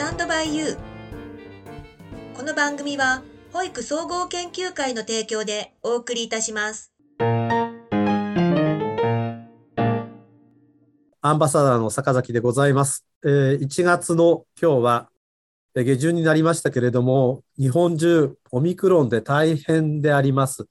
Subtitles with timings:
[0.00, 0.76] タンドバイユー
[2.34, 6.90] この番組は保育総合研究会の提供でお送りいたします
[11.20, 13.04] アンバサダーの坂崎でございます。
[13.26, 15.10] えー1月の今日は
[15.74, 20.64] えー下旬になりましたけれども、日本中オミクロンで大変であります。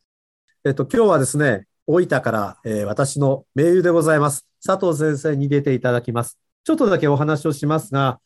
[0.65, 4.47] えっと、今日はですね、大分から、えー私の盟友でございます。
[4.65, 6.39] 佐藤先生に出ていただきます。
[6.63, 8.19] ちょっとだけお話をしますが、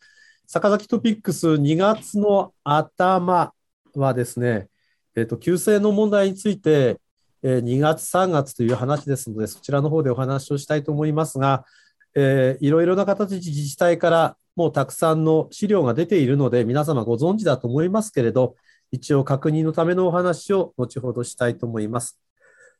[0.53, 3.51] 坂崎トピックス2月の頭
[3.95, 4.67] はですね、
[5.15, 6.99] えっと、旧姓の問題について、
[7.41, 11.65] えー2月3月という話ですので、そちらの方でお話をしたいと思いますが、
[12.13, 18.55] えーいろいろな形で自治体からもうたくさんの資料が出ているので、皆様ご存知だと思いますけれど、
[18.91, 22.19] 一応確認のためのお話を後ほどしたいと思います。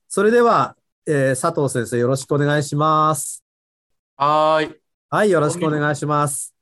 [0.08, 0.76] それでは、
[1.08, 3.44] えー佐藤先生、よろしくお願いします。
[4.16, 4.76] はーい。
[5.10, 6.53] はい、よろしくお願いします。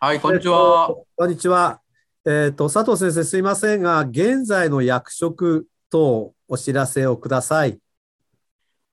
[0.00, 0.94] はい、こんにちはえっ。
[0.94, 1.80] とこんにちは。
[2.24, 7.80] えっ、と、佐藤先生、すいませんが、現在の役職とお知らせをください。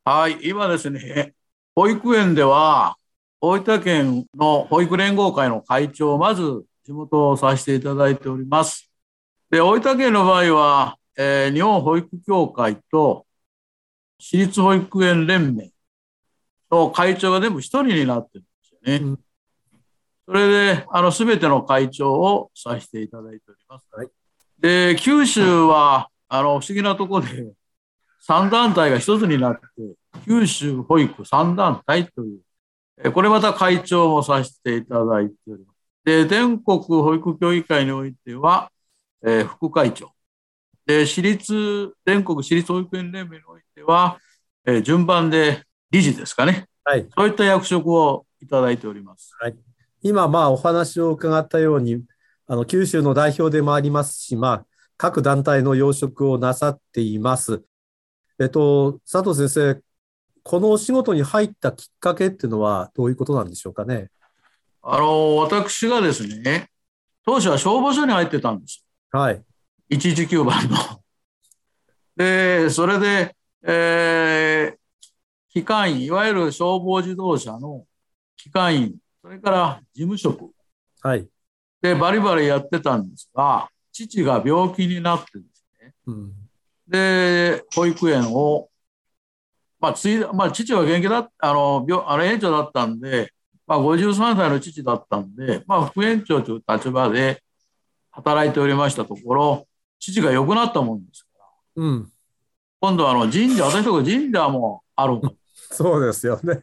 [0.04, 1.36] はい、今ですね、
[1.76, 2.98] 保育園では、
[3.40, 8.90] 大分県の保育連合会の会長をまず地元をさせていただいております。
[9.52, 13.28] で、大分県の場合は、えー日本保育協会と
[14.18, 15.72] 私立保育園連盟
[16.72, 19.06] の会長が全部一人になってるんですよね。
[19.06, 19.20] うん
[20.28, 23.88] それで、あの、すべての会長をさせていただいております。
[23.92, 24.10] はい
[24.58, 27.54] で、九州は、あの、不思議なところで、
[28.22, 29.62] 三団体が一つになって、
[30.26, 32.40] 九州保育三団体という、
[33.04, 35.78] えこれまた会長もさせていただいております。
[36.06, 38.72] で、全国保育協議会においては、
[39.26, 40.12] えー副会長。
[40.86, 44.20] で、私立、全国私立保育園連盟においては、
[44.66, 46.68] えー順番で理事ですかね。
[46.84, 47.08] はい。
[47.16, 49.34] そういった役職をいただいております。
[50.06, 52.04] 今、まあ、お話を伺ったように、
[52.46, 54.66] あの、九州の代表でもありますし、まあ、
[54.98, 57.64] 各団体の要職をなさっています。
[58.40, 59.82] えっと、佐藤先生、
[60.44, 64.12] このお仕事に入ったきっかけっていうのはどういうことなんでしょうかね？
[64.84, 66.70] あの、私がですね、
[67.26, 68.86] 当初は消防署に入ってたんです。
[69.12, 69.42] はい。
[69.90, 70.78] 119番の。
[72.16, 74.78] で、それで、えー、
[75.52, 77.88] 機関員、いわゆる消防自動車の
[78.38, 78.96] 機関員、
[79.26, 80.52] それから事務職
[81.02, 81.28] はい。
[81.82, 86.34] でバリバリやってたんですが、父が病気になってですね、うん。
[86.88, 88.70] で、保育園を、
[89.80, 93.32] まあ、ついまあ、父は元気だっあの、病、あの、園長だったんで、
[93.66, 97.42] まあ、53歳の父だったんで、まあ、副園長という立場で
[98.12, 99.68] 働いておりましたところ、
[100.00, 102.12] 父が良くなったもんですから、うん。
[102.80, 105.20] 今度はあの神社、私とこ神社もある。
[105.72, 106.62] そうですよね。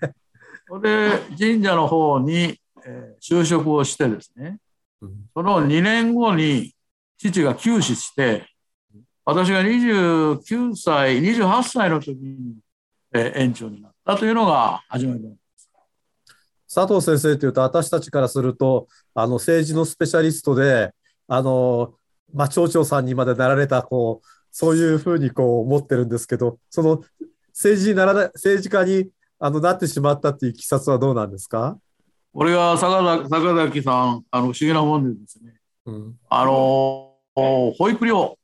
[0.73, 4.57] それで、神社の方に、えー就職をしてですね、
[5.03, 6.75] うんその2年後に
[7.19, 8.47] 父が急死して、
[9.27, 12.55] 私が29歳、28歳の時に、
[13.13, 15.29] えー園長になったというのが始まりで
[15.59, 15.71] す。
[16.75, 20.95] 佐藤先生というと、私たちからすると、あの、政治のスペシャリストで、
[21.29, 21.97] あの、
[22.33, 27.03] まあ、町長さんにまでなられた、こう、そういうふうにこう思ってるんですけど、その
[27.49, 29.11] 政治にならない、政治家に
[29.45, 31.77] あのなってしまったっていういきさつはどうなんですか？
[32.33, 35.55] これが坂崎さん、あの不思議なもんでですね、
[35.85, 36.19] うん。
[36.31, 38.39] あのー保育料、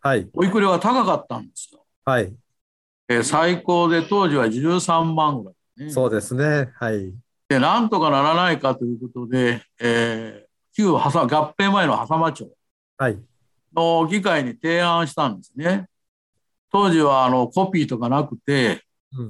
[0.00, 0.28] はい。
[0.34, 1.84] 保育料が高かったんですよ。
[2.04, 2.32] はい。
[3.08, 5.90] えー最高で当時は13万ぐらい、ね。
[5.90, 6.70] そうですね。
[6.74, 7.12] はい。
[7.48, 12.48] で、なんとかならないかということで、えー旧はさ合併前の狭間町
[12.96, 13.18] はい。
[13.74, 15.86] の議会に提案したんですね。
[16.72, 18.80] 当時はあのコピーとかなくて、うん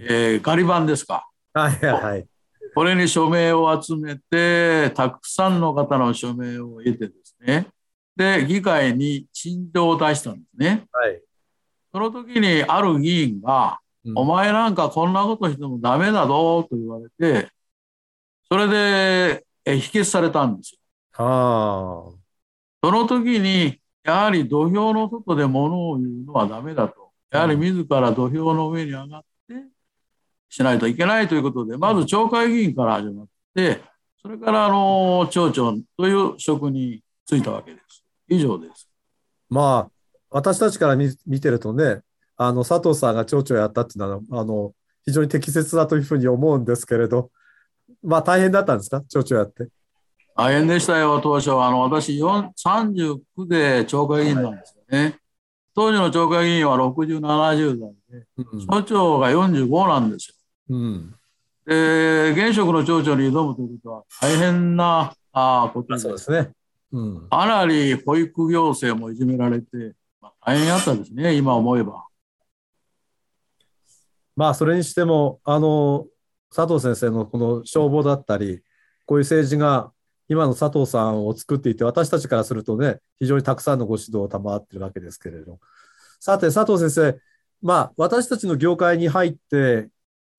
[0.03, 1.29] えーガリ版ですか？
[1.55, 1.87] はい。
[1.87, 2.27] はい。
[2.75, 7.67] これに署名を集めて、たくさんの方の署名を得てですね。
[8.15, 10.87] で、議会に陳情を出したんですね。
[10.93, 11.21] はい。
[11.93, 17.11] その時にある議員が、うんお前なんかこんなことしてもダメだぞと言われ
[17.43, 17.51] て、
[18.49, 20.79] それでえ否決されたんですよ。
[21.23, 22.13] は
[22.83, 27.11] その時に、やはり土俵の外で物を言うのはダメだと。
[27.31, 29.27] やはり自ら土俵の上に上がって
[30.51, 33.81] しないといけないということで、まず町会議員から始まって、
[34.21, 38.05] それからあの町長という職に就いたわけです。
[38.29, 38.91] 以上です。
[39.51, 39.55] あ。
[39.55, 39.91] まあ、
[40.31, 42.01] 私たちから見見てるとね、
[42.37, 44.73] あの、佐藤さんが町長やったっていうのは、あの、
[45.05, 47.31] 非常に適切だというふうに思うんですけれど、
[48.03, 49.01] まあ、大変だったんですか？
[49.09, 49.69] 町長やって。
[50.37, 51.69] 大変でしたよ、当初は。
[51.69, 55.19] あの私4 39で町会議員なんですよね。
[55.75, 60.35] 当時の町会議員は60、70代で、うん町長が45なんですよ。
[60.71, 61.15] うん。
[61.67, 66.51] で、現職の町長に挑むということは大変なあことまあそうですね。
[66.93, 67.29] うん。
[67.29, 72.07] かなり保育行政もいじめられて、まあ、大変やったですね、今思えば。
[74.37, 76.07] まあ、それにしても、あの、
[76.55, 78.63] 佐藤先生のこの消防だったり、
[79.07, 79.93] こういう政治が
[80.29, 85.59] 今の佐藤さんを作っていて、私たちからするとね、非常にたくさんのご指導を賜っているわけですけれど。
[86.21, 87.21] さて、佐藤先生、
[87.63, 89.89] まあ、私たちの業界に入って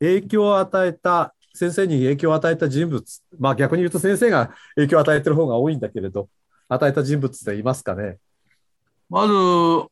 [0.02, 6.28] 影響を与えた、先生に影響を与えた人物、まあ逆に言うと先生が影響を与えてる方が多いんだけれど、
[6.68, 8.18] 与えた人物っていますかね？
[9.10, 9.34] まず、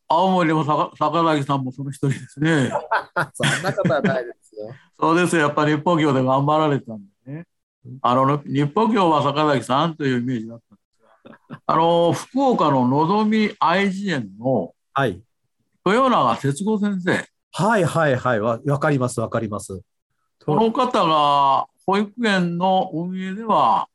[0.07, 2.71] 青森の坂坂崎さんもその一人ですね。
[3.33, 4.73] そんなことはないですよ。
[4.99, 7.45] そうですよ、やっぱり日報業で頑張られたんでね。
[8.01, 10.83] あの、日報業は坂崎さんというイメージだったんで
[11.25, 15.21] すが、あの、福岡ののぞみ愛知園のはい。
[15.85, 17.25] 豊永節子先生。
[17.51, 18.39] はいはいはい。
[18.39, 19.81] わわかりますわかります。
[20.49, 23.87] この方が保育園の運営では、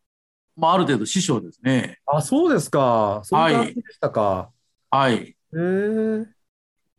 [0.57, 1.99] まあ、ある程度師匠ですね。
[2.07, 3.21] あ、そうですか。
[3.25, 4.51] そういうでしたか。
[4.91, 5.15] はい。
[5.15, 6.27] へえ。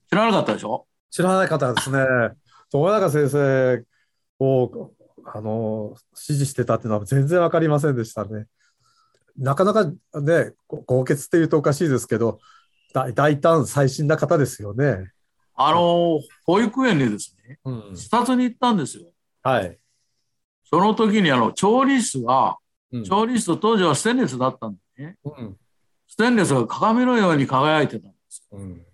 [0.10, 0.86] 知らなかったでしょ？
[1.10, 2.00] 知らない方ですね。
[2.72, 3.86] 友永先生
[4.40, 4.92] を、
[5.24, 8.48] あの、支持してたっていうのは全然わかりませんでしたね。
[9.38, 12.40] なかなかね、ご豪傑っていうとおかしいですけど、
[12.94, 15.12] 大大胆最新な方ですよね。
[15.56, 17.96] あの、保育園にですね、うん。
[17.96, 19.06] 視察に行ったんですよ。
[19.46, 19.78] はい。
[20.64, 22.58] その時にあの、調理室が、
[22.92, 25.58] うん調理室当時はステンレスだったんでね、うん。
[26.08, 28.58] ステンレスが鏡のように輝いてたんですよ。
[28.58, 28.86] うん。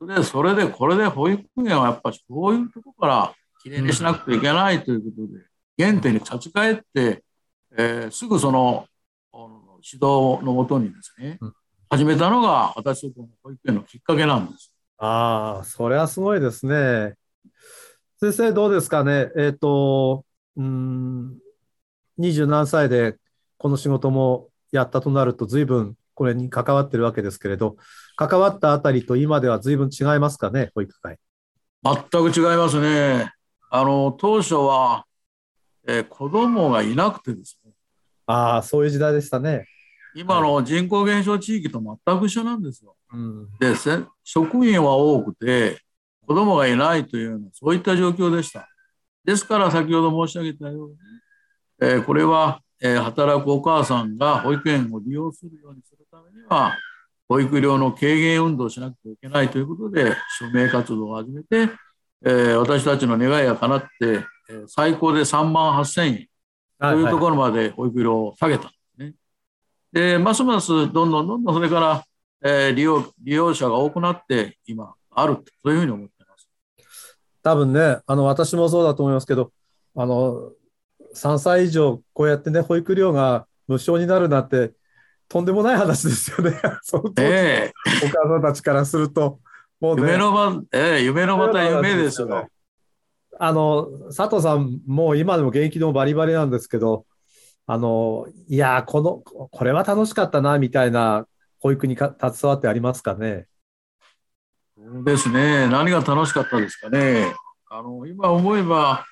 [0.00, 5.44] それで、それで、これで保育園はやっぱりこういうとこからきれいにしなくてはいけないということで、
[5.78, 7.22] 原点に立ち返って、
[7.76, 8.86] えーすぐその
[9.32, 11.54] 指導のもとにですね、うん
[11.90, 14.72] 始めたのが私の保育園のきっかけなんです。
[14.96, 17.16] ああ、それはすごいですね。
[18.22, 19.32] 先生、どうですかね？
[19.36, 20.24] えっと、
[20.56, 21.38] うーん、
[22.16, 23.16] 二十何歳で
[23.58, 27.74] この仕事もやったとなると、随分これに関わってるわけですけれど、
[28.14, 31.18] 関わったあたりと今では随分違いますかね、保育会。
[31.82, 31.96] 全
[32.32, 33.32] く違いますね。
[33.70, 35.04] あの、当初は、
[35.88, 37.72] えー子供がいなくてですね、
[38.26, 39.66] ああ、そういう時代でしたね。
[40.14, 42.94] 今の人口減少地域と全く一緒なんですよ。
[43.12, 43.48] うん。
[43.58, 45.80] で、せ職員は多くて、
[46.26, 48.68] 子供がいないというような、そういった状況でした。
[49.24, 50.96] ですから、先ほど申し上げたように、
[51.80, 56.76] えーこれは、えー働くお母さんが保育園を利用するようにするためには、
[57.28, 61.70] 保育料の軽減運動をしなくてはいけないということで、署名活動を始めて、
[62.24, 63.88] えー私たちの願いが叶って、
[64.50, 66.28] えー最高で3万8000円
[66.80, 69.14] というところまで保育料を下げたんですね。
[69.92, 72.04] で、ますますどんどんどんどんそれから、
[72.44, 76.11] えー利用利用者が多くなって今あるとそういうふうに思って。
[77.42, 79.52] 多分ね、あの、私もそうだと思いますけど、
[79.94, 80.52] あの、
[81.14, 84.72] 3歳以上、こうやってね、保育料が無償になるなんて、
[85.28, 86.58] とんでもない話ですよね。
[86.82, 87.72] その当時え
[88.04, 89.40] お母さんたちからすると、
[89.80, 92.48] もうね、え夢のま、ええ夢のまた夢ですよ。
[93.38, 97.06] あの、佐藤さん、もう今でも現役のバリバリなんですけど、
[97.66, 101.26] あの、いや、この、これは楽しかったな、みたいな
[101.58, 103.46] 保育にか携わってありますかね。
[105.04, 105.68] ですね。
[105.68, 107.34] 何が楽しかったですかね。
[107.70, 109.06] あの今思えば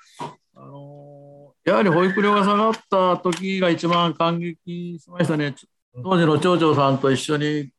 [0.54, 5.54] あのやはり保育料が下がった時が一番感激しましたね。
[6.02, 7.70] 当時の町長さんと一緒に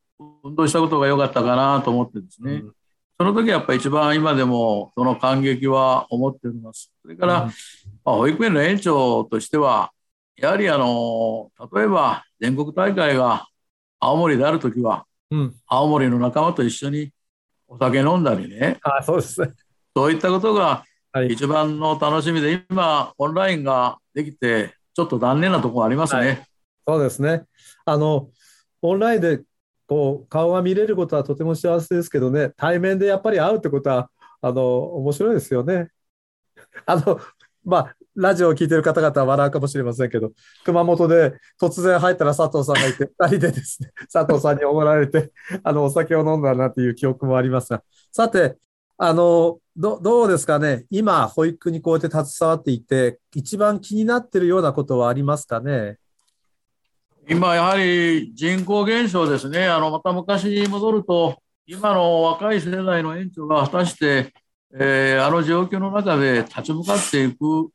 [0.44, 2.54] 運動したことが良かったかなと思ってですね。
[2.54, 2.74] うん
[3.22, 6.92] その時はやっぱり一番今でもその感激は思っております。
[7.04, 7.48] それから、うん
[8.04, 9.92] まあ、保育園の園長としては、
[10.38, 13.46] やはりあの例えば全国大会が
[14.00, 15.56] 青森である時は、うん。
[15.68, 17.12] 青森の仲間と一緒に
[17.72, 19.54] お酒飲んだりね、あ、そうですね。
[19.96, 21.28] そういったことがはい。
[21.28, 26.46] 一番の楽しみで、今、オンラインができて、ちょっと残念なところありますね。
[26.86, 27.44] はそうですね。
[27.84, 28.30] あの、
[28.82, 29.42] オンラインで
[29.88, 34.10] こう顔が見れることはとても幸せですけどね、対面でやっぱり会うってことは、
[34.42, 34.64] あの、
[34.96, 35.90] 面白いですよね。
[36.86, 37.20] あの、
[37.66, 40.32] まあ、ラジオを聞いてる方々は笑うかもしれませんけど、
[40.66, 45.32] 熊本で突然入ったら佐藤さんがいて、 二人でですね、佐藤さんにおごられて、
[45.64, 48.58] あの、お酒を飲んだなっていう記憶もありますが、さて、
[48.98, 50.86] あの、ど、どうですかね？
[50.90, 55.98] 今、保育にこうやって携わっていて、一番気になってるようなことはありますかね？
[57.30, 59.68] 今、やはり人口減少ですね。
[59.68, 64.34] あの、また昔に戻ると、今の若い世代の園長が果たして、
[64.74, 67.70] えーあの状況の中で立ち向かっていく、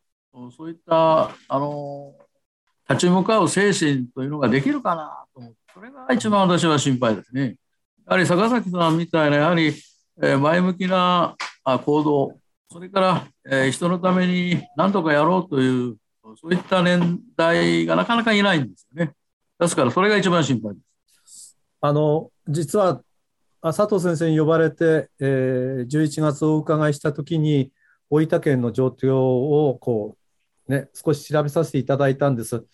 [0.56, 2.14] そういった、あの、
[2.88, 7.56] 立ち向かう精神というのができるかなと思って、それが一番私は心配ですね。
[8.06, 9.74] やはり坂崎さんみたいな、やはり、
[10.22, 12.38] え前向きな行動、
[12.70, 15.96] それから、え人のために何とかやろうという、
[16.40, 19.12] そういった年代がなかなかいないんですよね。
[19.58, 20.80] ですから、それが一番心配で
[21.24, 21.56] す。
[21.80, 23.02] あの、実は、
[23.62, 27.72] 佐藤先生に呼ばれて、えー11月お伺いしたときに、
[28.10, 30.25] 大分県の状況を、こう、
[30.68, 32.64] ね、少し調べさせていただいたんです。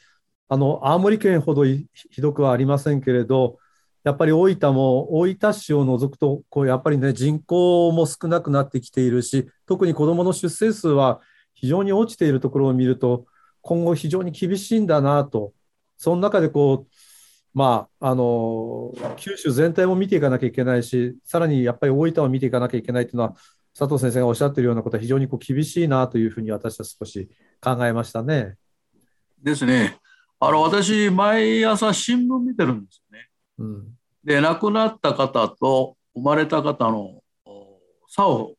[0.49, 1.87] あの、青森県ほどひ
[2.19, 3.59] どくはありませんけれど、
[4.05, 11.21] やっぱり大分も、大分市を除くと、こう、やっぱりね、人口も少なくなってきているし、特に子どもの出生数は
[11.55, 13.27] 非常に落ちているところを見ると、
[13.61, 15.55] 今後非常に厳しいんだなと。
[15.99, 16.97] その中でこう、
[17.55, 23.37] まあ、あの、九州全体も見ていかなきゃいけないし、さらにやっぱり大分を見ていかなきゃいけないというのは、
[23.79, 27.31] 佐藤先生がおっしゃっているようなことは非常にこう厳しいなというふうに私は少し
[27.63, 28.57] 考えましたね。
[29.41, 29.97] ですね。
[30.41, 33.29] あの、私、毎朝新聞見てるんですよね。
[33.59, 33.99] うん。
[34.25, 37.79] で、亡くなった方と生まれた方のお
[38.09, 38.55] 差を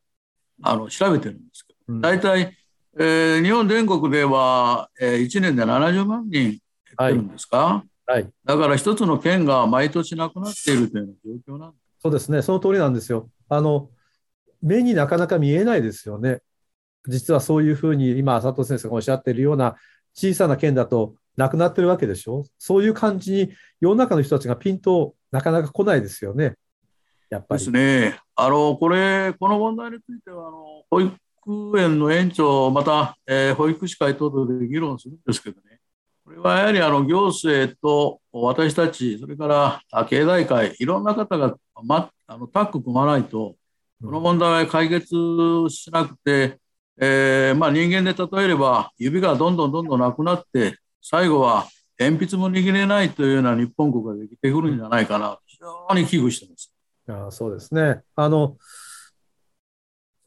[0.62, 2.56] あの調べてるんですけど、うん大体、
[2.98, 8.30] えー日本全国では、え1年で70万人減ってるんですか、はい。
[8.46, 11.16] だから一つの県が毎年なくなっているという
[11.48, 11.84] 状況なんです。
[12.02, 12.42] そうですね。
[12.42, 13.30] その通りなんですよ。
[13.50, 13.90] あの、
[14.62, 16.42] 目になかなか見えないですよね。
[17.08, 19.76] 実はそういうふうに今、佐藤先生がおっしゃっているような
[20.14, 22.46] 小さな県だとなくなってるわけでしょ？
[22.58, 26.56] そういう感じに世の中の人たちがピンとなかなか来ないですよね。
[27.30, 27.72] やっぱりです。
[27.72, 28.20] ね。
[28.36, 35.80] あの、これ、この問題については、あの、保育園の園長、また、えー保育士会等々で議論するんですけどね。
[36.24, 43.56] これはやはり、あの、行政と私たち、それからあ経済界、いろんな方が、ま、あの、タッグ組まないと、
[44.02, 45.16] この問題は解決
[45.70, 46.60] しなくて、
[47.02, 51.68] えーまあ、人間で例えれば、指がどんどんどんどんなくなって、最後は
[52.00, 56.74] 鉛筆も握れないというような日本国ができてくるんじゃないかな、非常に危惧してます。
[57.08, 58.02] あそうですね。
[58.16, 58.58] あの、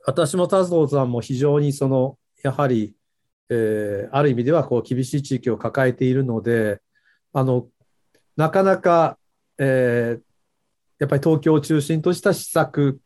[0.04, 2.94] 私も田藤さんも非常にその、やはり、
[3.48, 6.80] えーある意味ではこう厳しい地域を抱えているので、
[7.32, 7.68] あの、
[8.36, 9.18] なかなか、
[9.58, 10.22] えー
[10.98, 13.00] やっぱり東京を中心とした施策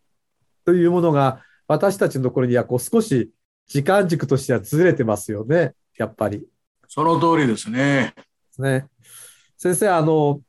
[0.64, 3.33] というものが、私たちのところにはこう少し
[3.67, 6.47] 時間軸としてはずれてますよね、やっぱり。
[6.88, 8.14] その通りですね。
[8.59, 8.87] ね。
[9.57, 10.40] 先生、あの、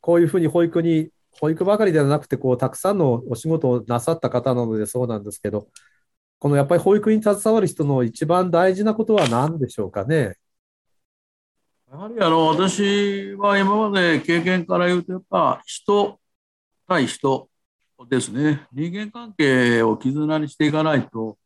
[0.00, 5.68] こういうふうに保育に、保育ばかりではなくて、こう、たくさんのお仕事をなさった方なのでそうなんですけど、
[6.38, 10.34] このやっぱり保育に携わる人の一番大事なことは何でしょうかね？
[11.88, 16.18] やはりあの私は今まで経験から言うと、やっぱ人
[16.88, 17.48] 対人
[18.08, 21.38] ですね、人間関係を絆にしていかないと、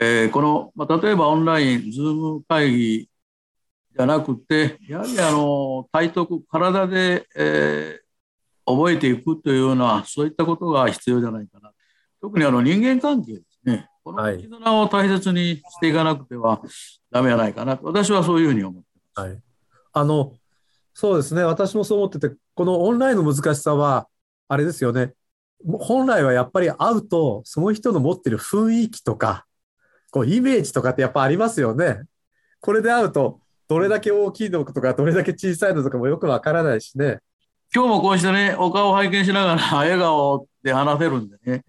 [0.00, 3.08] えーこの、まあ、例えばオンライン、ズーム会議
[3.96, 8.02] じゃなくて、やはりあの体得、体で、えー
[8.64, 11.72] 覚えていくというような、そういったことが必要じゃないかな。
[12.20, 16.62] 特にあの人間関係ですね、このはい絆を大切にしていかなくては
[17.10, 19.28] ダメじゃないかなと、私はそういうふうに思ってます。
[19.28, 19.42] はい。
[19.94, 20.32] あの、
[20.94, 21.42] そうですね。
[21.42, 24.06] 私もそう思ってて、このオンラインの難しさは、
[24.46, 25.14] あれですよね。
[25.64, 29.44] 本来はやっぱり会うと、その人の持ってる雰囲気とか、
[30.12, 32.02] こう、イメージとかってやっぱありますよね。
[32.60, 37.18] これで会うと、どれだけ大きいのとか、どれだけ小さいのとかもよくわからないしね。
[37.74, 41.64] 今日もこうしてね、お顔を拝見しながら 笑顔で話せるんでね、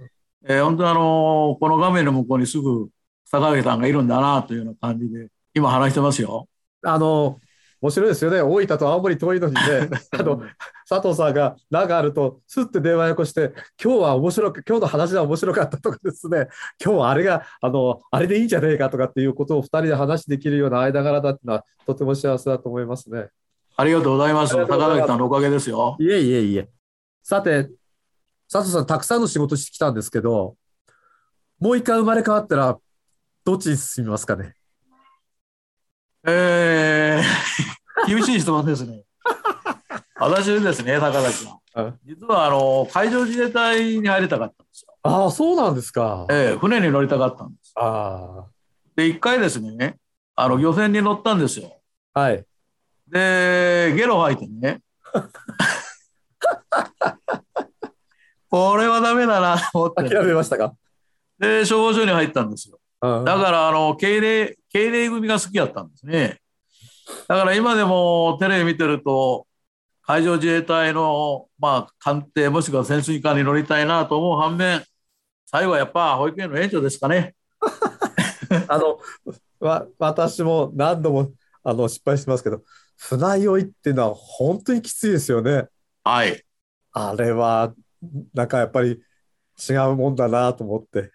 [0.45, 2.89] えー本当にあのこの画面の向こうにすぐ
[3.23, 6.49] 坂上さんがいるんだなというような感じで、今話してますよ。
[6.83, 7.39] あの、
[7.83, 8.39] 面白いですよね。
[8.41, 10.41] 大分と青森遠いのにね、 あの、
[10.87, 16.47] 佐藤さんが何かあると、すって電話よこして、今日は面白く、今日の話は面白かったとかですね、
[16.81, 23.27] 今日はあれが、あの、あれでいいんじゃねえかとかっていうことを二人で話できるような間柄だっていうのは、とても幸せだと思いますね。
[23.75, 24.55] ありがとうございます。
[24.55, 25.97] ます坂上さんのおかげですよ。
[25.99, 26.69] いえいえいえ。
[27.21, 27.69] さて、
[28.49, 30.55] 佐藤さん、たくさんの仕事してきたんですけど、
[31.59, 32.79] もう一回生まれ変わったら、
[33.43, 34.55] どっちに進みますかね？
[36.25, 39.03] えー、厳しい質問ですね。
[40.15, 41.99] 私ですね、坂崎さあん。
[42.05, 44.93] 実はあの海上自衛隊に入りたかったんですよ。
[45.03, 46.25] ああ、そうなんですか。
[46.29, 47.73] えー船に乗りたかったんです。
[47.75, 48.45] あ
[48.95, 49.97] で、一回ですね、
[50.35, 51.81] あの漁船に乗ったんですよ。
[52.13, 52.45] あ、はい。
[53.09, 54.79] で、ゲロ吐いてね。
[58.49, 60.09] これはダメだなと思って。
[60.09, 60.73] 諦めましたか？
[61.37, 62.79] で、消防署に入ったんですよ。
[63.01, 66.39] うんだから、あの、敬礼、敬礼組が好きだったんですね。
[67.27, 69.47] だから今でもテレビ見てると、
[70.01, 74.83] 海上自衛隊の、まあ、艦艇もしくは潜水艦に乗りたいなと思う反面、
[75.45, 77.35] 最後はやっぱ保育園の園長ですかね。
[78.67, 78.99] あの、
[79.59, 81.31] わ、私も何度も、
[81.63, 82.63] あの、失敗してますけど、
[82.97, 85.67] 船酔いっていうのは本当にきついですよね。
[86.03, 86.43] はい。
[86.91, 87.73] あれは、
[88.33, 89.01] なんかやっぱり
[89.69, 91.11] 違うもんだなと思って。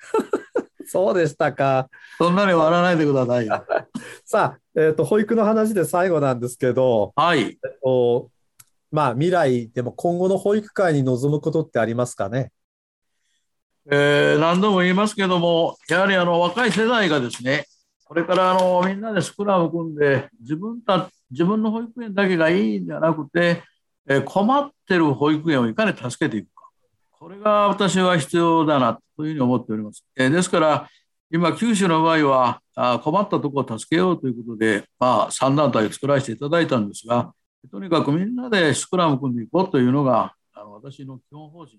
[0.88, 1.88] そうでしたか。
[2.18, 3.64] そんなに笑わないでくださいよ。
[4.24, 7.40] さあ、えっと、保育の話で最後なんですけど、はい。
[7.42, 8.30] えっと
[8.90, 12.52] まあ未来でも今後の保育会に臨むことってありますかね。
[13.90, 17.66] えー、何度も言いますけども、やはりあの若い世代がですね、
[18.04, 23.62] これからあのみんなでスクラム組んで自分た、自分の保育園だけがいいんじゃなくて、
[24.08, 26.57] えー、困ってる保育園をいかに助けていくか、
[27.18, 30.04] これが私は必要だなというふうに思っております。
[30.16, 30.88] えー、ですから、
[31.30, 37.34] 今、九州の場合は、あ困ったところを助けようということで、まあ、3団体を作らせていただいたんですが、
[37.72, 41.78] とにかくみんなでスクラム組んでいこうというのが、あの私の基本方針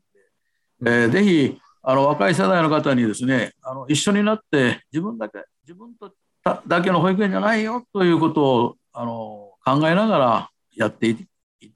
[0.82, 6.14] で、えー、ぜひあの若い世代の方にですねあの一緒になって自分だけ自分と
[6.68, 11.18] だけの保育園じゃないよということをあの考えながらやっていっ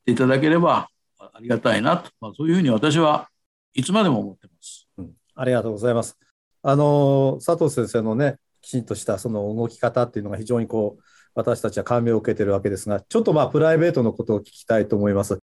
[0.06, 0.88] ていただければ
[1.20, 3.30] ありがたいなと、まあ、そういうふうに私は
[3.74, 4.88] いつまでも思ってます。
[4.98, 6.18] うん、ありがとうございます。
[6.62, 11.04] あの佐藤先生のねきちんとしたその動き方っていうのが非常にこう
[11.36, 15.40] 私たちは感銘を受けてるわけですが、ちょっとまあプライベートのことを聞きたいと思います。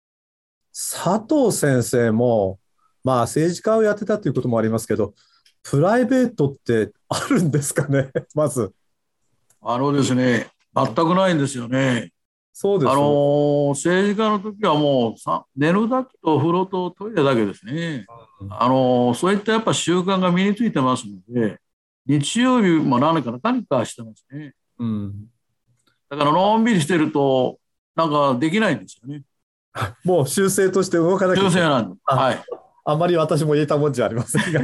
[0.74, 2.60] 佐藤先生も、
[3.04, 5.14] まあ政治家をやってたということもありますけど、
[5.64, 8.74] プライベートってあるんですかね、まず。
[9.62, 12.12] あのですね、全くないんですよね。
[12.58, 18.06] そうです、あの政治家の時はもうさ寝るだけと風呂とトイレだけですね。
[18.50, 21.60] あのそういったやっぱ習慣が身についてますので、
[22.06, 24.54] 日曜日も何か何かしてますね。
[24.80, 25.26] うん、
[26.10, 27.60] だからのんびりしてると、
[27.94, 29.24] なんかできないんですよね。
[30.06, 32.00] もう修正として動かなきゃ修正なんで。
[32.06, 32.42] はい。
[32.86, 34.62] あんまり私も言えたもんじゃありませんが。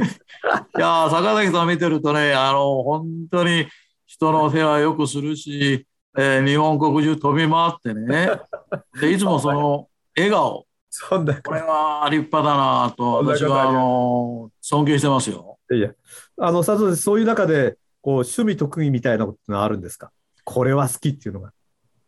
[0.78, 3.66] や坂崎さん見てるとね、あの、本当に
[4.06, 8.40] 人の世話よくするし、えー、日本国中飛び回ってね、
[9.00, 15.58] でいつもその笑顔、そんなこれは立派だなと、私はあの尊敬してますよ。
[15.70, 15.90] いや、
[16.38, 20.10] あの佐藤そういう中でこう趣味特技みたいなことはあるんですか？
[20.44, 21.52] これは好きっていうのが。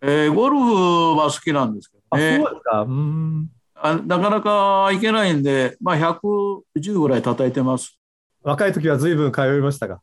[0.02, 2.34] えー、ゴルフは好きなんですけどね。
[2.34, 2.82] あ、そうですか。
[2.82, 7.98] うんあなかなか行けないんで、まあ、110ぐらい叩いてます。
[8.42, 10.00] 若い時は随分通いましたが。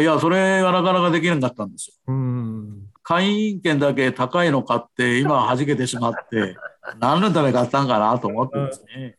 [0.00, 1.94] いや、それがなかなかできなかったんですよ。
[2.06, 6.56] うん会員権だけ高いの買って、 今はじけてしまって、
[6.98, 9.16] 何のため買ったんかなと思ってですね。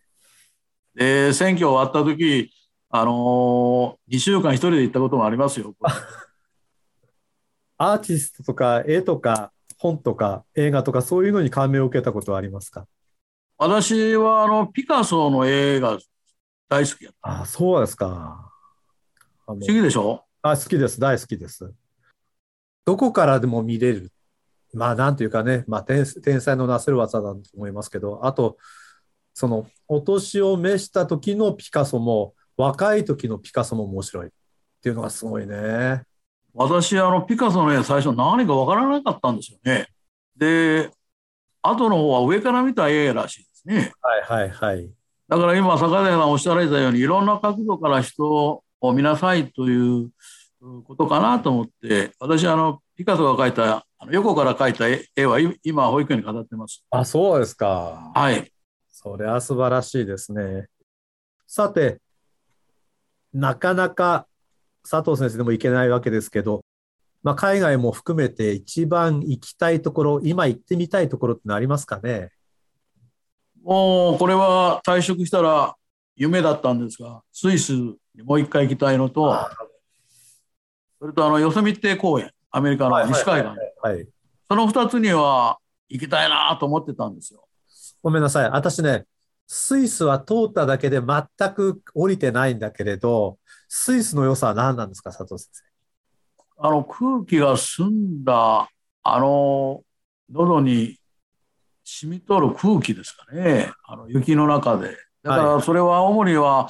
[0.96, 2.52] で、選挙終わった時、
[2.90, 5.74] あのー、2週間一人で行ったこともありますよ。
[7.78, 12.86] アーティストとか絵とか本とか映画とかそういうのに感銘を受けたことはありますか？
[13.58, 15.98] 私はあのピカソの絵が
[16.70, 17.42] 大好きやった。
[17.42, 18.52] あそうですか。
[19.46, 20.24] 不思議でしょ？
[20.42, 21.00] あ好きです。
[21.00, 21.74] 大好きです。
[22.86, 24.12] どこからでも見れる。
[24.74, 28.58] まあなんていうかね、まあ天天才のなせる技だと思いますけど、あと、
[29.34, 34.30] そのお年を召した時のピカソも若い時のピカソも面白いっ
[34.82, 36.04] ていうのがすごいね。
[36.54, 39.88] 私、あの、ピカソの絵、最初何かわからなかったんですよね。
[40.36, 40.90] で、
[41.62, 43.94] 後の方は上から見た絵らしいですね。
[44.02, 44.90] はいはいはい。
[45.30, 50.10] だから今、坂出さんおっしゃられたように、いろんな角度から人を見なさいという
[50.86, 56.84] ことかなと思って、私、あの、ピカソが描いた、あの横から描いた絵は今、保育園に飾ってます。
[56.92, 58.12] あ、そうですか。
[58.14, 58.52] はい。
[58.90, 60.68] それは素晴らしいですね。
[61.48, 62.00] さて、
[63.34, 64.28] なかなか
[64.88, 66.62] 佐藤先生でも行けないわけですけど、
[67.24, 72.32] まあ、海外も含めて一番行きたいところ、今行ってみたいところってのありますかね？
[73.64, 75.76] もうこれは退職したら
[76.16, 79.36] 夢だったんですが、スイスにもう一回行きたいのと、
[81.02, 83.54] それとあのヨセミテ公園、アメリカの西海岸、
[84.48, 85.58] その2つには
[85.90, 87.44] 行きたいなと思ってたんですよ。
[88.04, 89.06] ごめんなさい、私ね、
[89.48, 95.50] スイスは通っただけで全く降りてないんだけれど、スイスの良さは何なんですか、佐藤先
[96.60, 96.68] 生？
[96.68, 98.70] あの空気が澄んだ、
[99.02, 99.82] あの
[100.32, 101.00] 喉に
[101.84, 104.96] 染み取る空気ですかね、あの雪の中で。
[105.24, 106.68] だからそれは青森は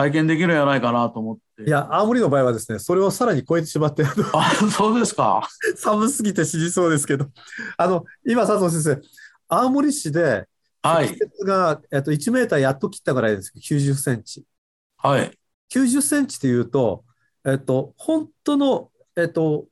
[0.00, 1.64] 体験できるんじゃないかなと思って。
[1.64, 5.46] いや、青森の場合はですね、それをさらに超えてしまって、あそうですか。
[5.76, 7.26] 寒すぎて死にそうですけど、
[7.76, 9.02] あの今、佐藤先生、
[9.48, 10.48] 青森市で
[10.82, 14.44] 積雪が、はい、えっと、1メーターやっと切ったぐらいです90センチ。
[14.96, 15.38] はい。
[15.70, 17.04] 90センチっていうと、
[17.44, 19.66] えっと、本当の、えっと、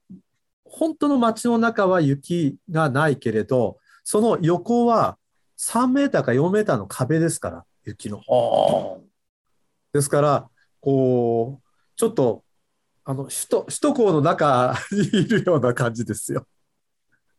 [0.64, 5.16] 本当の街の中は雪がないけれど、その横は
[5.58, 8.20] 3メーターか4メーターの壁ですから、雪の。
[9.92, 10.48] ですから、
[10.80, 12.44] こう、ちょっと、
[13.04, 16.46] あの、首都、首都高の中にいるような感じですよ。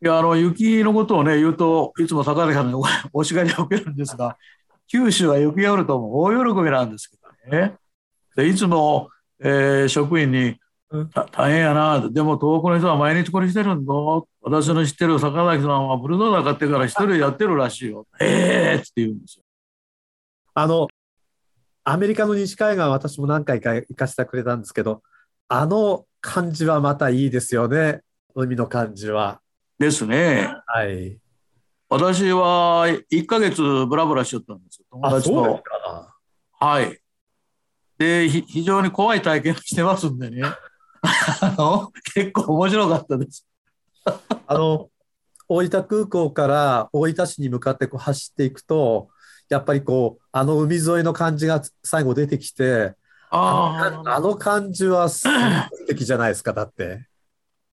[0.01, 2.73] いや、あの、雪のことをね、言うと、いつも坂出さんに
[3.13, 4.37] お叱りを受けるんですが、
[4.87, 7.17] 九州は雪が降ると大喜びなんですけ
[7.51, 7.75] どね。
[8.35, 9.09] でいつも、
[9.39, 10.57] えー、職員に、
[11.35, 13.93] 大変やな、でも東北の人は毎日これしてるんだ、
[14.41, 18.07] 私の知ってる坂崎さんはブルドーザー買ってから一人やってるらしいよ。
[18.19, 19.43] ええー、って言うんですよ。
[20.55, 20.87] あの、
[21.83, 25.01] アメリカの西海岸私も何回か行かせてくれたんですけど、
[25.47, 28.01] あの感じはまたいいですよね。
[28.35, 29.41] 海の感じは。
[29.77, 30.53] ですね。
[30.67, 31.17] はい。
[31.89, 34.85] 私は1ヶ月ブラブラしちゃったんですよ。
[34.91, 35.63] 友あ、達と。
[36.59, 36.99] はい。
[37.97, 40.43] で、ひ非常に怖い体験をしてますんでね。
[41.41, 43.47] あの、結構面白かったです。
[44.47, 44.89] あの、
[45.47, 49.09] 大分空港から大分市に向かってこう走っていくと、
[49.49, 52.93] やっぱりこう、あの海沿いの感じが最後出てきて、
[53.31, 57.07] あのああの感じはす素敵じゃないですか、だって。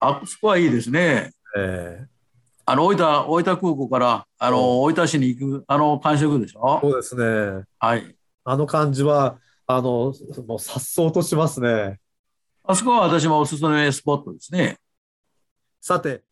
[0.00, 1.32] あ、あそこはいいですね。
[1.56, 2.06] ええ
[2.68, 6.80] あの、大分、大分空港から、あの、大分市に行く、あの感触でしょ？
[6.82, 7.64] そうですね。
[7.78, 8.16] はい。
[8.42, 10.12] あの感じは、あの、
[10.48, 12.00] もう颯爽としますね。
[12.64, 14.78] あそこは私もおすすめスポットですね。
[15.80, 16.24] さて、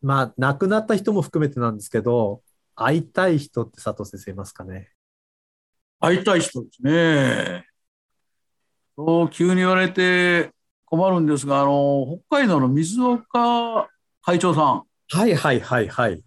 [0.00, 2.42] まあ、亡くなった人も含めてなんですけど、
[2.74, 4.90] 会いたい人って佐藤先生いますかね？
[6.00, 7.66] 会いたい人ですね。
[8.96, 10.50] そう、急に言われて
[10.84, 13.88] 困るんですが、あの、北海道の水岡
[14.22, 16.22] 会長さん、はいはいはいはい。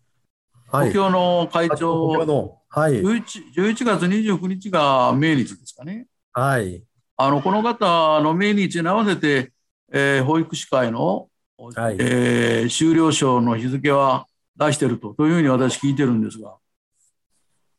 [0.71, 0.89] はい。
[0.89, 2.57] 東京の会東長、京の。
[2.69, 3.01] はい。
[3.01, 3.23] 11,
[3.55, 6.07] 11月29日が命日ですかね。
[6.33, 6.83] はい。
[7.17, 9.51] あの、この方の命日に合わせて、
[9.91, 14.25] えー保育士会の、はいえー終了賞の日付は
[14.57, 16.55] 出してると、というふうに私聞いてるんですが、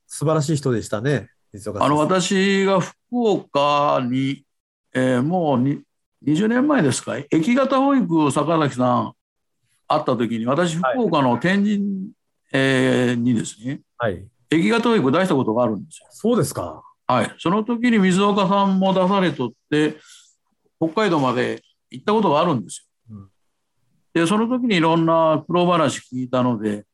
[0.06, 1.30] 素晴らしい人でしたね。
[1.80, 4.44] あの、私が福岡に、
[4.94, 5.82] えーもうに
[6.24, 9.12] 20年前ですか、駅型保育坂崎さん
[9.88, 12.10] 会った時に、私、福岡の天神、
[12.52, 14.24] えーにですね、はい。
[14.50, 16.06] 駅型保育出したことがあるんですよ。
[16.10, 16.82] そうですか。
[17.06, 17.34] はい。
[17.38, 19.96] その時に水岡さんも出されとって、
[20.78, 22.82] 北海道まで行ったことがあるんですよ。
[22.82, 22.85] うん
[24.16, 26.86] で、その時にいろんな苦労話聞いたので、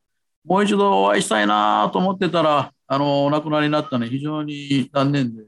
[0.44, 5.44] もう一度お会いしたいなと思ってたら、あの、お亡くなりになったので非常に残念で、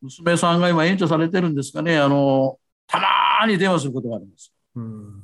[0.00, 4.50] 娘さんが今援助されてるんですかね、あの、たまに電話することがあります。
[4.74, 5.22] うん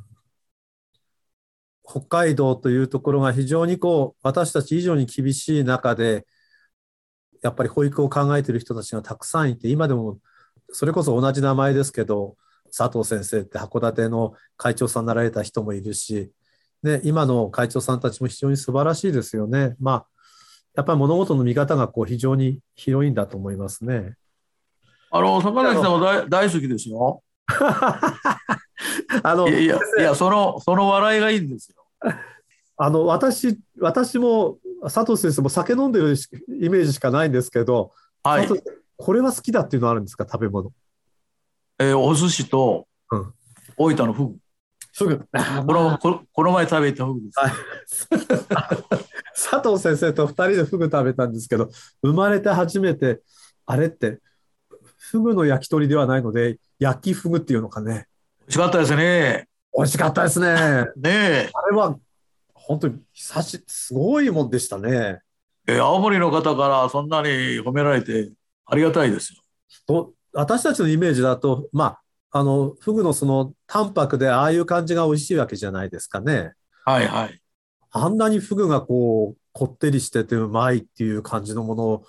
[1.87, 6.26] 北海道というところが非常にこう私たち以上に厳しい中で
[7.42, 10.18] やっぱり保育を考えている人たちがたくさんいて今でも
[10.70, 12.37] それこそ同じ名前ですけど
[12.76, 16.32] 佐藤先生って函館の会長さんになられた人もいるし、
[16.82, 19.76] ね、今の会長さんたちも非常に素晴らしいですよね。
[19.80, 20.06] まあ
[20.74, 24.14] やっぱり物事の見方がこう非常に広いんだと思いますね。
[25.10, 27.22] あの、坂崎さんも大大好きですよ。
[27.46, 31.84] あのいやいや、その、その笑いがいいんですよ。
[32.76, 36.28] あの私私も佐藤先生も酒飲んでるし
[36.60, 37.92] イメージしかないんですけど、
[38.24, 38.48] はい
[38.96, 40.24] これは好きだっていうのはあるんですか？
[40.24, 40.72] 食べ物。
[41.78, 43.34] えーお寿司とうん
[43.76, 44.37] 大分のフグ。
[44.92, 45.18] すぐ。
[45.18, 45.26] こ
[45.72, 47.30] のここの前食べたフグで
[47.87, 48.08] す。
[49.50, 51.68] 佐藤先生と2人でフグ食べたんですけど
[52.02, 53.20] 生まれて初めて
[53.66, 54.20] あれって
[55.10, 58.06] フグの焼き鳥ではないので焼きフグっていうのかね
[58.42, 59.48] 美味しかったですね。
[59.76, 61.96] 美味しかったですねあねえれは
[62.54, 65.18] 本当に久しすごいもんでしたね
[65.66, 67.28] えー青森の方からそんなに
[67.60, 68.30] 褒められて
[68.66, 69.42] ありがたいですよ。
[69.87, 76.52] と私たちのイメージだとまああのフグのその淡白でああいう感じが美味しいわけじゃないですかね
[76.84, 77.40] はいはい。
[77.90, 82.04] あんなにフグがこうこってりしててうまいっていう感じのものを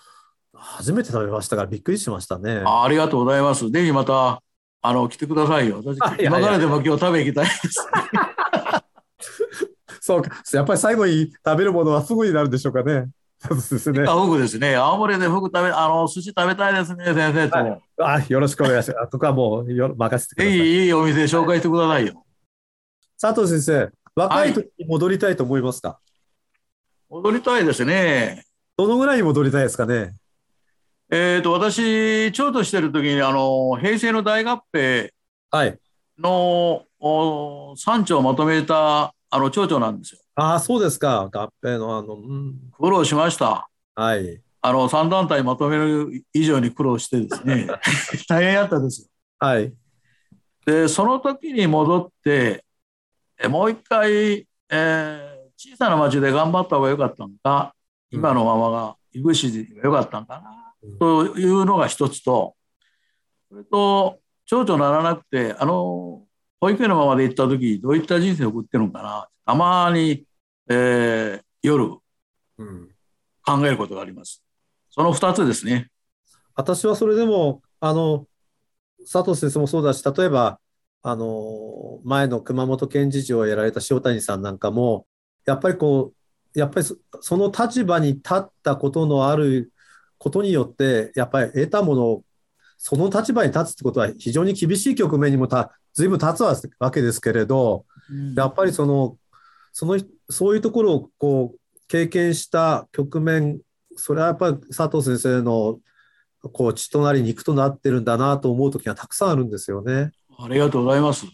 [0.53, 2.63] 初めて食べましたからびっくりしましたね。
[2.65, 3.69] あありがとうございます。
[3.69, 4.41] ぜひまた
[4.81, 5.81] あの来てくださいよ。
[5.85, 7.88] 私今からでも今日食べ行きたいです。
[10.01, 10.41] そうか。
[10.53, 13.07] やっぱり最後に食べるものはフグになるんでしょうかね。
[13.49, 14.05] ですね。
[14.08, 14.75] あフグですね。
[14.75, 17.58] 青森でフグ食べあの寿司食べたいですね先生と。
[17.58, 18.99] はいあよろしくお願いします。
[18.99, 20.67] あここはもうよ任せてくだぜさい。
[20.67, 22.25] ひいいお店紹介してくださいよ。
[23.21, 25.99] 佐藤先生、若い時に戻りたいと思いますか、
[27.10, 28.43] 踊りたいですね。
[28.77, 30.15] どのぐらいに戻りたいですかね？
[31.10, 35.12] えっ、と私長としてる時にあの平成の大合併
[35.51, 35.77] はい。
[36.19, 40.21] のお山頂をまとめたあの町長なんですよ。
[40.36, 41.30] ああ、そうですか。
[41.32, 42.56] 合併のあの、うん。
[42.78, 43.69] 苦労しました。
[43.95, 44.41] はい。
[44.62, 47.67] あの3団体まとめる以上に苦労してですね
[48.28, 49.08] 大変やったですよ。
[49.39, 49.71] はい。
[50.65, 52.65] でその時に戻って
[53.38, 57.74] えもう一回、えー小さな町で頑張った方が良かったのか
[58.12, 60.50] 今のままが井口で良かったのかな、
[60.84, 62.56] うんというのが一つと
[63.50, 66.24] それと町長にならなくてあの
[66.60, 69.28] 保育園のままで行った時どういった人生を送ってるのかな？
[69.46, 70.26] たまに、
[70.70, 71.98] えー夜
[72.58, 72.89] うん。
[73.44, 74.44] 考えることがあります。
[74.91, 75.89] その2つですね。
[76.56, 78.28] 私はそれでも、あの、
[79.12, 80.60] 佐藤先生もそうだし、例えば、
[81.02, 85.06] あの、前の熊本県知事をやられた塩谷さんなんかも、
[85.46, 86.13] やっぱりこ
[86.56, 86.88] う、やっぱり
[87.22, 89.74] その立場に立ったことのある
[90.18, 92.24] ことによって、やっぱり得たもの
[92.78, 97.86] その立場に立つってことは非常に厳しい局面にもた随分立つわけですけれど、
[98.36, 99.17] やっぱりその、
[99.71, 103.60] その、そういうところをこう、経験した局面、
[103.95, 105.79] それはやっぱり佐藤先生の
[106.51, 110.12] こう血となり肉となってるんだなと思う時がたくさんあるんですよね。
[110.38, 111.25] ありがとうございます。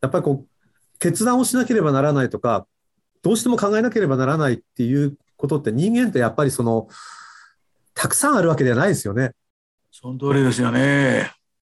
[0.00, 2.66] やっぱりこう決断をしなければならないとか、
[3.22, 6.88] どうしても考えなければならないっていうことって人間ってやっぱりその
[7.94, 9.32] たくさんあるわけではないですよね。
[9.90, 11.32] その通りですよね。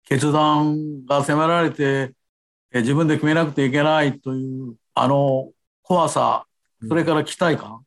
[0.05, 2.13] 決断が迫られて
[2.73, 5.51] 自分で決めなくてはいけないというあの
[5.83, 6.45] 怖さ、
[6.87, 7.85] それから期待感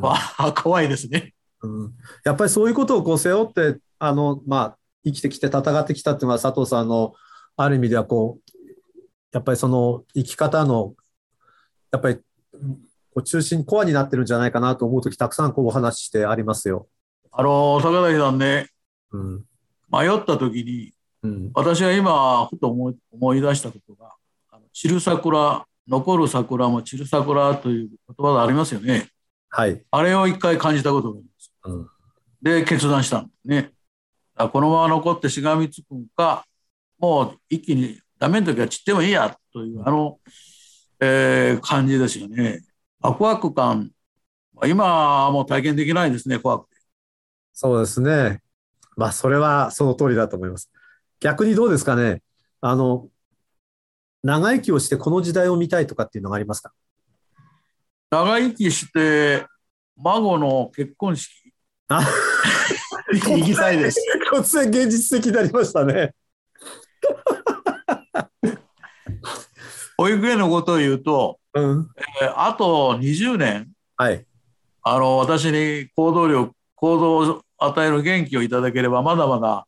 [0.00, 1.34] は、うん、 怖いですね。
[1.62, 1.92] うん、
[2.24, 7.14] やっぱりそういうことをこう背負ってあの、まあ、生きてきて戦ってきたっていうのは佐藤さんの
[7.56, 8.52] ある意味ではこう
[9.32, 10.94] やっぱりその生き方の
[11.92, 12.22] やっぱりこ
[13.16, 16.88] う中心コアになってるんじゃないかなと思う時たくさんこうお話ししてありますよ。
[17.30, 18.68] あの坂崎さんね、
[19.12, 19.44] うん、
[19.90, 20.92] 迷った時に、
[21.22, 24.10] うん、私は今ふと思い思い出したことが
[24.50, 29.08] 「あの散る桜残る桜も散る桜」という言葉がありますよね。
[29.48, 31.52] はい、あれを一回感じたことがあります。
[31.64, 31.88] うん、
[32.40, 33.72] で決断したんですね。
[34.50, 36.44] このまま残ってしがみつくんか
[36.98, 40.18] もう一気にダメな時は散ってもいいやというあの、
[41.00, 42.64] えー、感じですよね。
[43.00, 43.90] ワクワク感
[44.64, 44.84] 今
[45.24, 46.76] はもう体験できないですね怖くて。
[47.52, 48.40] そうですね。
[48.96, 50.70] まあそれはその通りだと思います。
[51.22, 52.20] 逆にどうですかね？
[52.60, 53.08] あの
[54.24, 56.72] 長生きをしてこの時代を見たいとかっていうのがありますか？
[58.10, 59.46] 長生きして
[59.96, 61.52] 孫の結婚式。
[61.88, 62.04] あ
[63.12, 64.00] 行きたいです。
[64.32, 66.12] 突然現実的になりましたね。
[69.96, 71.88] 保育園のことを言うと、うん
[72.22, 74.26] えー、あと20年、はい、
[74.82, 79.62] あの私に行動力行動を与える元気をいただければまだまだ、うん、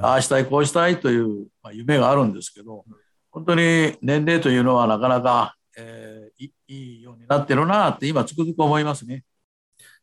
[0.00, 2.84] ああしたいこうしたいという、まあ、夢があるんですけど
[3.30, 9.24] 本当に年齢というのはなかなか、えー、いいようになってるなって今つくづく思いますね。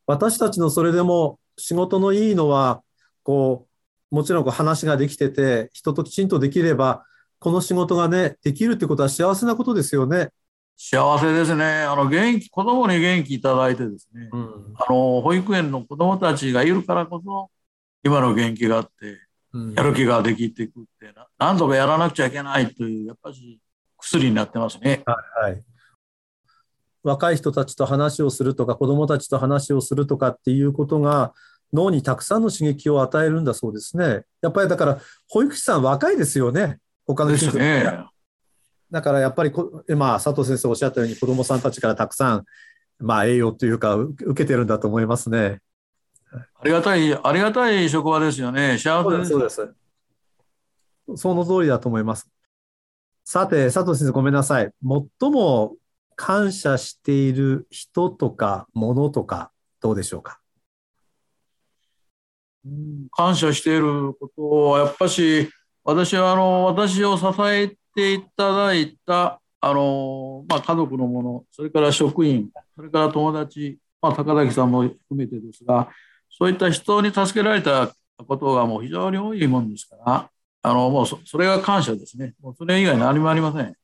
[0.05, 2.81] 私たちのそれでも仕事のいいのは
[3.23, 3.67] こ
[4.11, 7.05] うもちろんこう話ができてて人ときちんとできれば
[7.39, 10.29] この仕事がねできるってことは幸せなことですよね。
[10.77, 11.83] 幸せですね。
[11.83, 17.51] あの元気子供に元気いただいてですね、うん、あの保育園の子供たちがいるからこそ
[18.03, 19.19] 今の元気があって、
[19.75, 23.59] やる気ができていくって何度かやらなくちゃいけないというやっぱり
[23.97, 25.03] 薬になってますね。
[25.05, 25.63] はい、はい
[27.03, 31.33] 若い人たちと話をするとか子どもたちと話をするとかっていうことが
[31.73, 34.21] 脳にたくさんの刺激を与えるんだそうですね。
[34.41, 36.79] やっぱりだから保育士さん若いですよね。
[37.07, 38.05] 他の人ね。
[38.91, 42.45] だからやっぱりこ、まあ、佐藤先生おっしゃったように子どもさんたちからたくさん、
[42.99, 45.61] まあ、栄養というか受けてるんだと思いますね。
[46.31, 48.77] ありがたい、ありがたい職場ですよね。
[48.77, 49.31] 幸せです。
[49.31, 49.75] そうです。
[51.15, 52.29] その通りだと思います。
[53.23, 54.71] さて、佐藤先生ごめんなさい。
[55.19, 55.75] 最も
[56.15, 60.39] 感謝している人とかものとかどうでしょうか？
[63.11, 65.49] 感謝していることはやっぱし
[65.83, 75.89] 私はあの私を支えていただいたあの、まあ、家族のものそれから職員それから友達、まあ、高崎さんも含めてですが
[76.41, 80.31] そういった人に助けられたことがもう非常に多いもんですから
[80.63, 83.75] あのもうそれが感謝ですねもうそれ以外何もありません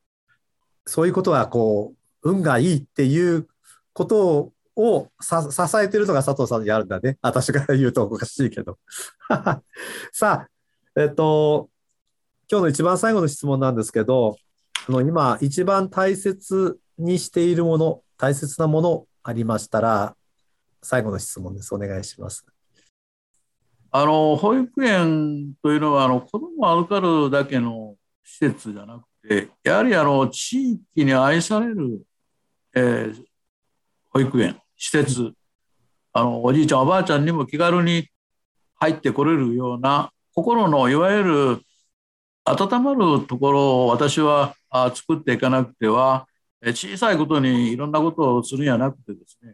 [0.88, 1.94] そういうことはこ
[2.24, 3.48] う運がいいっていう
[3.94, 5.36] ことを支
[5.78, 7.18] えてるのが佐藤さんにあるんだね。
[7.22, 8.78] 私から言うとおかしいけど。
[10.12, 10.50] さあ、
[10.96, 11.70] えっと、
[12.52, 14.38] 今日の一番最後の質問なんですけど、
[14.88, 20.17] あの今、一番大切にしているもの、大切なものありましたら、
[20.88, 21.76] 最後の質問です。
[21.76, 22.46] お願いします。
[23.92, 32.02] あの保育園というのはあの子どもを預かるだけの施設じゃなくてやはりあの地域に愛される、
[32.74, 33.24] えー、
[34.12, 35.34] 保育園施設
[36.14, 38.08] あのおじいちゃんおばあちゃんにも気軽に
[38.76, 41.62] 入ってこれるような心のいわゆる
[42.46, 44.56] 温まるところを私は
[44.96, 46.28] 作っていかなくては
[46.62, 49.54] 小さいことにいろんなことをするんじゃなくてですね、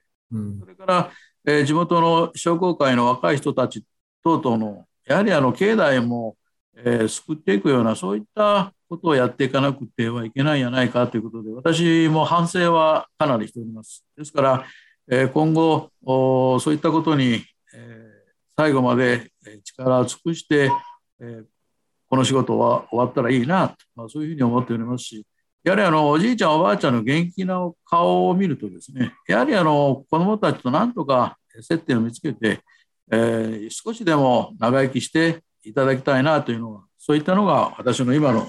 [0.60, 1.12] それから、
[1.46, 3.84] えー、地元の商工会の若い人たち
[4.24, 6.36] 等々のやはりあの境内も、
[6.76, 14.06] えー、救っていくようなそういったことをやっていかなくてはいけないんじゃないかということで私も反省はかなりしております。
[14.18, 14.66] ですから、
[15.10, 17.44] えー、今後そういったことに、
[17.76, 18.10] え
[18.56, 19.32] 最後まで
[19.64, 20.72] 力を尽くして、
[21.20, 21.44] え
[22.08, 25.26] この仕事は終わったらいいなと、まあ、そういうふうに思っておりますし、
[25.64, 32.60] やはりあのおじいちゃん、おばあちゃんの元気な顔を見るとですね、やはりあの子どもたちとなんとか接点を見つけて、
[33.12, 38.48] えー、少しでも長生きしていただきたいなというのは、そういったのが私の今の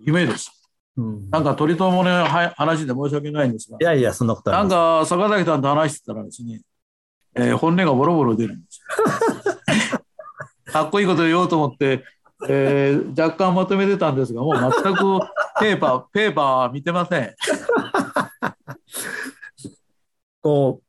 [0.00, 0.52] 夢です。
[0.96, 6.62] うん、なんか取り留めの話で申し訳ないんですが、いやいや、そんなことなんか坂崎さんと話してたらですね、
[7.36, 10.00] えー、本音がボロボロ出るんですよ。
[10.72, 12.04] かっこいいこと言おうと思って、
[12.48, 15.20] えー、若干まとめてたんですが、もう全く
[15.60, 17.34] ペーパー、ペーパー見てません。
[20.42, 20.80] こ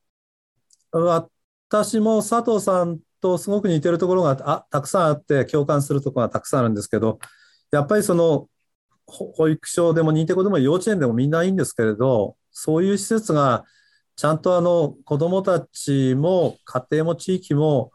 [0.92, 7.18] う、私も佐藤さんとすごく似てるところがあたくさんあって、共感するところがたくさんあるんですけど、
[7.70, 8.48] やっぱりその、
[9.06, 13.64] 保育所でも認定校でも幼稚園でもみんないいんですけれど、そういう施設が
[14.16, 17.92] ちゃんとあの子どもたちも家庭も地域も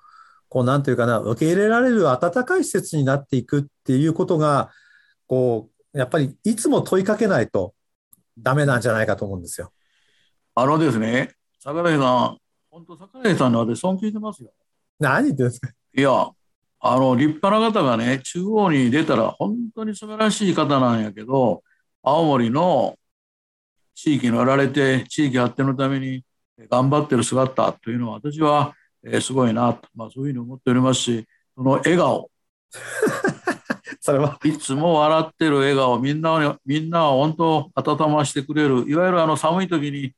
[0.50, 4.72] こうなんていうかな受け入れられる温かい施設になっていくっていうことが
[5.28, 7.74] こうやっぱりいつも問いかけないと
[8.38, 9.72] ダメなんじゃないかと思うんですよ。
[10.56, 12.38] あのですね、桜井さん、
[12.70, 14.52] 本当桜井さんの私尊敬してますよ。
[15.00, 16.30] 何言ってんですかいや、
[16.80, 21.64] あの立派な方がね、中央に出たら本当に素晴らしい方なんやけど、
[22.04, 22.98] 青森の
[23.96, 26.24] 地域におられて、地域発展のために
[26.70, 28.76] 頑張ってる姿というのは、私は
[29.08, 32.30] えー、すごいなと、まあ、そういうふうに思っておりますし、その笑顔。
[34.02, 40.14] それはいつも笑ってる笑顔、みんなみんなは本当温ましてくれる、いわゆるあの寒い時に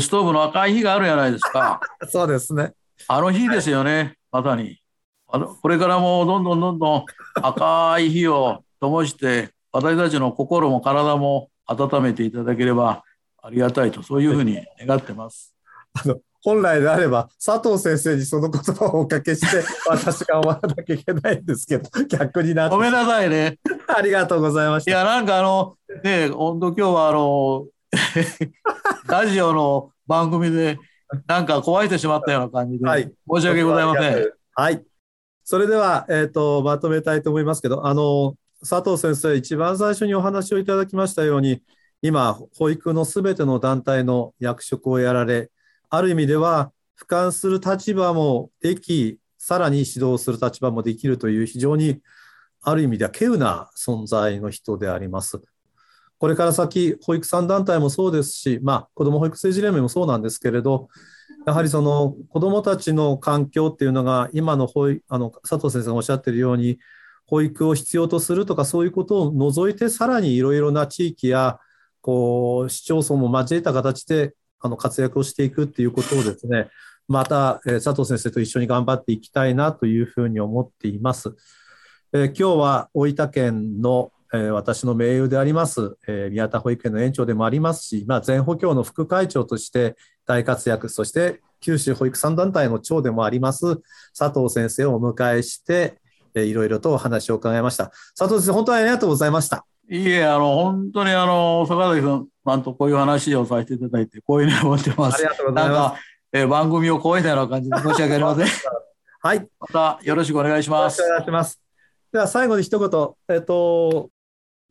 [0.00, 1.80] ストーブの赤い火があるじゃないですか。
[2.08, 2.72] そうですね。
[3.08, 4.80] あの日ですよね、まさに。
[5.28, 7.04] あのこれからもどんどんどんどん
[7.42, 13.02] 赤い火を灯して、私たちの心も体も温めていただければ
[13.42, 15.54] ありがたいと、そういうふうに願ってます。
[15.94, 22.76] あの本来であれば、佐藤先生にその言葉をおかけして、 私が終わらなきゃいけないんですけど、 逆になって。
[22.76, 23.58] ごめんなさいね。
[23.88, 24.90] ありがとうございました。
[24.90, 27.66] いや、なんかあの、ね、本当今日はあの、
[29.08, 30.78] ラジオの番組で、
[31.26, 34.32] なんか壊してしまったような感じで、はい、申し訳ございません。
[34.54, 34.84] はい。
[35.44, 41.62] それでは、えっ、ー、と、まとめたいと思いますけど、あの、佐藤先生、一番最初にお話をいただきましたように、
[42.02, 45.50] 今、保育のすべての団体の役職をやられ、
[45.96, 52.00] ある意味では俯瞰する立場もでき、さらに指導する立場もできるという非常に
[52.62, 55.40] ある意味では稀有な存在の人であります。
[56.18, 60.88] これから先、保育産団体もそうですし、まあ、子ども保育政治連盟もそうなんですけれど、
[61.46, 66.78] やはりその子どもたちの環境っていうのが、今の保あの佐藤先生がおっしゃっているように、
[67.26, 71.58] 保育を必要とするとか、そういうことを除いて、さらにいろいろな地域や
[72.00, 76.70] こう市町村も交えた形であの活躍をしていくっていうことをですね、
[77.06, 81.36] また、え佐藤先生と一緒に頑張っていきたいなというふうに思っています。
[82.14, 93.82] え今日は大分県の、え私の盟友であります、え宮田保育園の園長でもありますし、まあ、全保協の副会長として大活躍、そして九州保育産団体の長でもあります
[94.16, 95.98] 佐藤先生をお迎えして、
[96.34, 97.92] えいろいろとお話を伺いました。
[98.18, 99.66] 佐藤先生、本当にありがとうございました。
[99.90, 105.16] いえ、あの、本当にあの、坂崎君、なんとこういう話をさせていただいて、こういうふうに思ってます。
[105.16, 106.02] ありがとうございます。
[106.32, 108.46] えー、番組を超えたような感じで申し訳ありません。
[109.22, 109.48] はい。
[109.58, 111.00] またよろしくお願いします。
[111.00, 111.60] よろしくお願いします。
[112.12, 112.88] では最後に一言、
[113.28, 114.10] えっ、ー、と、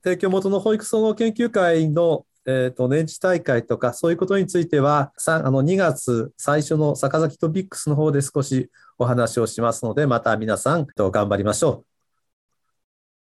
[0.03, 11.85] 提供元の保育総合研究会のえーと、年次大会とかそういうことについてはあの2月最初の坂崎トピックスの方で少しお話をしますのでまた皆さんと頑張りましょ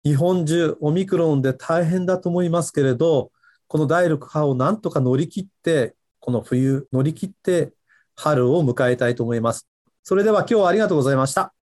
[0.05, 3.33] う日本中オミクロンで大変だと思いますけれど
[3.71, 7.73] この第6波をなんとか乗り切って、この冬乗り切って
[8.17, 9.69] 春を迎えたいと思います。
[10.03, 11.55] それでは今日はありがとうございました。